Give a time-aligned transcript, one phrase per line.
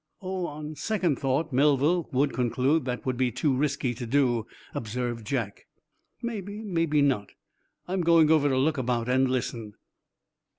[0.19, 5.27] "Oh, on second thought Melville would conclude that would be too risky to do," observed
[5.27, 5.67] Jack.
[6.23, 7.33] "Maybe maybe not.
[7.87, 9.75] I'm going over to look about and listen."